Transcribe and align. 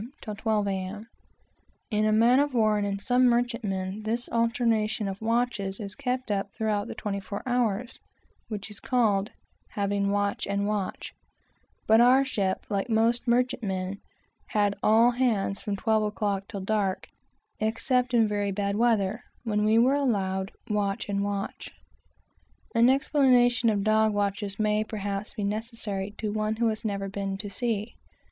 till 0.19 0.33
twelve, 0.33 0.67
M. 0.67 1.05
In 1.91 2.05
a 2.05 2.11
man 2.11 2.39
of 2.39 2.55
war, 2.55 2.75
and 2.79 2.87
in 2.87 2.97
some 2.97 3.27
merchantmen, 3.27 4.01
this 4.01 4.27
alteration 4.31 5.07
of 5.07 5.21
watches 5.21 5.79
is 5.79 5.93
kept 5.93 6.31
up 6.31 6.51
throughout 6.51 6.87
the 6.87 6.95
twenty 6.95 7.19
four 7.19 7.43
hours; 7.45 7.99
but 8.49 9.29
our 12.01 12.25
ship, 12.25 12.65
like 12.67 12.89
most 12.89 13.27
merchantmen, 13.27 13.99
had 14.47 14.73
"all 14.81 15.11
hands" 15.11 15.61
from 15.61 15.75
twelve 15.75 16.01
o'clock 16.01 16.47
till 16.47 16.61
dark, 16.61 17.07
except 17.59 18.15
in 18.15 18.25
bad 18.55 18.75
weather, 18.77 19.21
when 19.43 19.63
we 19.63 19.75
had 19.75 20.49
"watch 20.67 21.09
and 21.09 21.23
watch." 21.23 21.69
An 22.73 22.89
explanation 22.89 23.69
of 23.69 23.77
the 23.77 23.83
"dog 23.85 24.13
watches" 24.15 24.57
may, 24.57 24.83
perhaps, 24.83 25.35
be 25.35 25.43
of 25.43 25.51
use 25.51 26.09
to 26.17 26.31
one 26.33 26.55
who 26.55 26.69
has 26.69 26.83
never 26.83 27.07
been 27.07 27.37
at 27.45 27.51
sea. 27.51 27.93